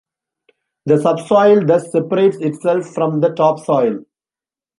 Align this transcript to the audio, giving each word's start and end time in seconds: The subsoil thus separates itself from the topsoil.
The 0.87 0.97
subsoil 0.97 1.63
thus 1.67 1.91
separates 1.91 2.37
itself 2.37 2.87
from 2.87 3.21
the 3.21 3.35
topsoil. 3.35 3.99